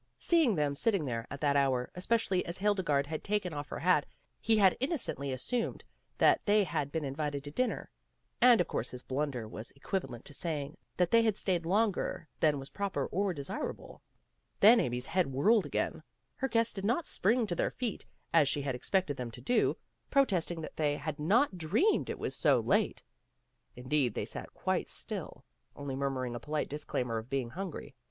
[0.17, 3.77] Seeing them sitting there at that hour, especially as Hilde garde had taken off her
[3.77, 4.07] hat,
[4.39, 5.83] he had innocently asumed
[6.17, 7.87] that they had been invited to dinner.
[8.41, 12.57] And of course his blunder was equivalent to saying that they had stayed longer than
[12.57, 14.01] was proper or desirable.
[14.59, 16.01] Then Amy's head whirled again.
[16.35, 19.39] Her guests did not spring to their feet as she had ex pected them to
[19.41, 19.77] do,
[20.09, 23.03] protesting that they had not 12 PEGGY RAYMOND'S WAY dreamed it was so late.
[23.75, 25.45] Instead they sat quite still,
[25.75, 27.93] only murmuring a polite disclaimer of being hungry.